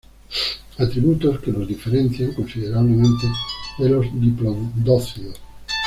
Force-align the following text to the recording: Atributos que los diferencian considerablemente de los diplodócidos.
Atributos 0.79 1.39
que 1.41 1.51
los 1.51 1.67
diferencian 1.67 2.33
considerablemente 2.33 3.27
de 3.77 3.87
los 3.89 4.07
diplodócidos. 4.11 5.39